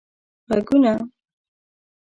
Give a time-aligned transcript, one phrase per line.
[0.49, 0.93] ږغونه